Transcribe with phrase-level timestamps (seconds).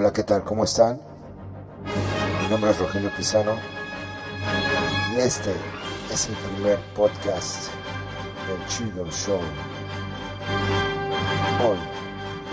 [0.00, 0.44] Hola, ¿qué tal?
[0.44, 1.00] ¿Cómo están?
[2.40, 3.56] Mi nombre es Rogelio Pisano
[5.12, 5.52] y este
[6.12, 7.66] es el primer podcast
[8.46, 9.40] del Chido Show.
[11.66, 11.78] Hoy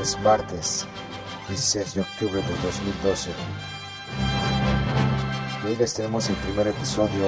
[0.00, 0.86] es martes
[1.48, 3.30] 16 de octubre de 2012
[5.62, 7.26] y hoy les tenemos el primer episodio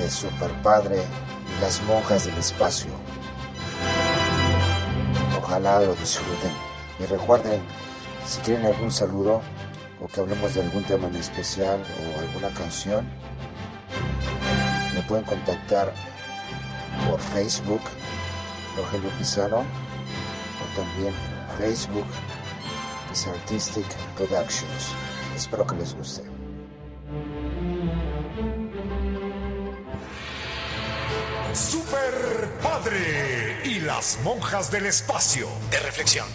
[0.00, 1.00] de Super Padre
[1.56, 2.90] y las monjas del espacio.
[5.40, 6.50] Ojalá lo disfruten
[6.98, 7.62] y recuerden
[8.26, 9.40] si quieren algún saludo
[10.00, 13.06] o que hablemos de algún tema en especial o alguna canción,
[14.94, 15.92] me pueden contactar
[17.08, 17.82] por Facebook,
[18.76, 21.14] Rogelio Pizarro, o también
[21.58, 22.06] Facebook,
[23.24, 23.86] Artistic
[24.16, 24.92] Productions.
[25.34, 26.22] Espero que les guste.
[31.54, 35.48] Super Padre y las monjas del espacio.
[35.70, 36.26] De reflexión.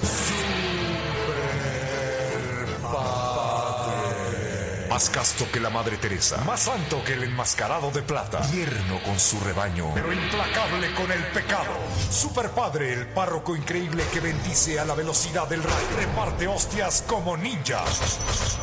[4.92, 9.18] Más casto que la Madre Teresa, más santo que el enmascarado de plata, tierno con
[9.18, 11.72] su rebaño, pero implacable con el pecado.
[12.10, 17.38] Super Padre, el párroco increíble que bendice a la velocidad del rayo, reparte hostias como
[17.38, 17.82] ninja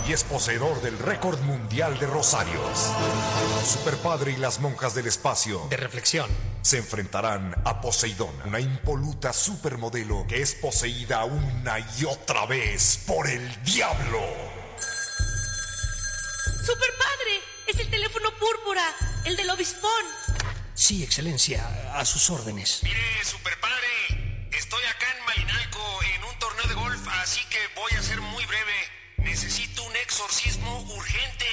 [0.06, 2.92] y es poseedor del récord mundial de rosarios.
[3.64, 6.28] Super Padre y las monjas del espacio De reflexión.
[6.60, 13.26] se enfrentarán a Poseidón, una impoluta supermodelo que es poseída una y otra vez por
[13.26, 14.57] el diablo.
[19.28, 19.90] El del obispón.
[20.72, 21.62] Sí, excelencia,
[21.94, 22.80] a sus órdenes.
[22.82, 27.92] Mire, super padre, estoy acá en Malinalco en un torneo de golf, así que voy
[27.98, 28.72] a ser muy breve.
[29.18, 31.44] Necesito un exorcismo urgente.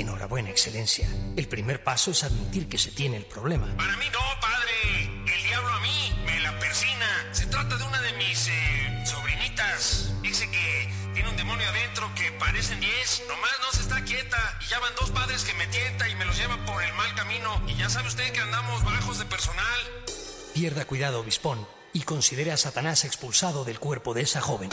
[0.00, 1.08] Enhorabuena, excelencia.
[1.36, 3.76] El primer paso es admitir que se tiene el problema.
[3.76, 4.39] Para mí no,
[12.40, 13.22] parecen 10.
[13.28, 14.58] Nomás no se está quieta.
[14.62, 17.14] Y ya van dos padres que me tienta y me los llevan por el mal
[17.14, 17.62] camino.
[17.68, 19.80] Y ya sabe usted que andamos bajos de personal.
[20.54, 24.70] Pierda cuidado, obispón, y considere a Satanás expulsado del cuerpo de esa joven.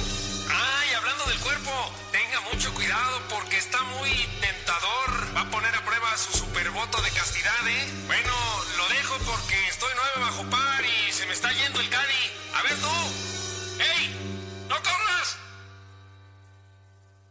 [0.49, 1.71] Ay, hablando del cuerpo,
[2.11, 4.09] tenga mucho cuidado porque está muy
[4.41, 5.35] tentador.
[5.35, 7.87] Va a poner a prueba su supervoto de castidad, ¿eh?
[8.07, 8.33] Bueno,
[8.77, 11.06] lo dejo porque estoy nueve bajo par y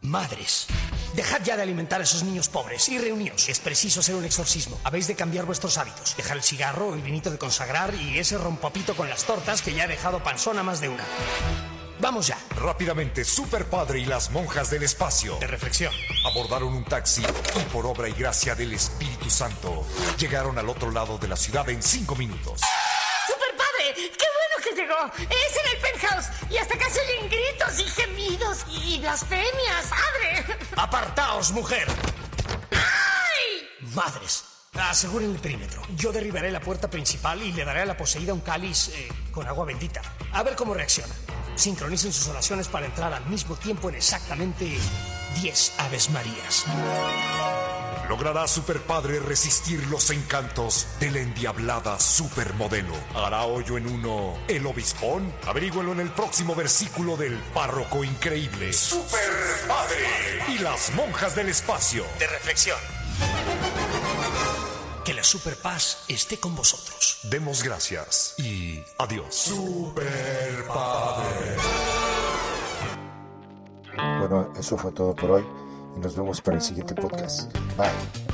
[0.07, 0.67] Madres,
[1.15, 3.49] dejad ya de alimentar a esos niños pobres y reuníos.
[3.49, 4.79] Es preciso hacer un exorcismo.
[4.83, 6.15] Habéis de cambiar vuestros hábitos.
[6.15, 9.83] Dejar el cigarro, el vinito de consagrar y ese rompapito con las tortas que ya
[9.83, 11.03] ha dejado panzón a más de una.
[11.99, 15.91] Vamos ya, Rápidamente, Super Padre y las monjas del espacio de reflexión.
[16.25, 19.83] abordaron un taxi y por obra y gracia del Espíritu Santo
[20.19, 22.61] llegaron al otro lado de la ciudad en cinco minutos.
[23.93, 25.29] ¡Qué bueno que llegó!
[25.29, 26.25] ¡Es en el penthouse!
[26.49, 30.57] Y hasta acá se oyen gritos y gemidos y blasfemias, padre.
[30.75, 31.87] ¡Apartaos, mujer!
[32.71, 33.69] ¡Ay!
[33.93, 34.43] Madres,
[34.73, 35.81] aseguren el perímetro.
[35.95, 39.47] Yo derribaré la puerta principal y le daré a la poseída un cáliz eh, con
[39.47, 40.01] agua bendita.
[40.33, 41.13] A ver cómo reacciona.
[41.55, 44.77] Sincronicen sus oraciones para entrar al mismo tiempo en exactamente
[45.41, 46.65] 10 Aves Marías.
[48.09, 52.93] ¿Logrará Super Padre resistir los encantos de la endiablada supermodelo?
[53.13, 55.33] ¿Hará hoyo en uno el obispón?
[55.45, 58.71] Averígüelo en el próximo versículo del párroco increíble.
[58.71, 59.19] Super
[59.67, 62.05] Padre y las monjas del espacio.
[62.19, 62.79] De reflexión.
[65.03, 67.19] Que la superpaz esté con vosotros.
[67.23, 69.35] Demos gracias y adiós.
[69.35, 71.57] Super Padre.
[74.19, 77.51] Bueno, eso fue todo por hoy nos vemos para el siguiente podcast.
[77.77, 78.26] Bye.